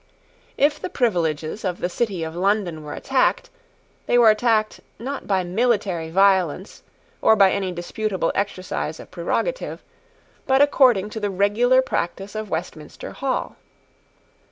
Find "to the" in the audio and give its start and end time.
11.11-11.29